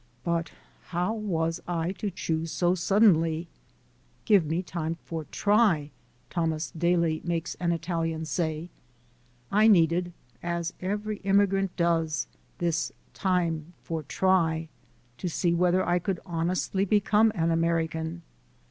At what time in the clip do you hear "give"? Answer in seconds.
4.25-4.47